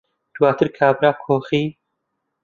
[0.35, 1.63] دواتر کابرا کۆخی